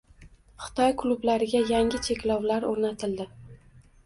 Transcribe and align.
Xitoy 0.67 0.95
klublariga 1.01 1.61
yangi 1.73 2.01
cheklovlar 2.09 2.67
o‘rnatildi 2.71 3.29